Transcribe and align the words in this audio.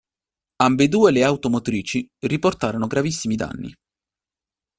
Ambedue 0.63 1.11
le 1.11 1.23
automotrici 1.23 2.07
riportarono 2.25 2.87
gravissimi 2.87 3.35
danni. 3.35 3.71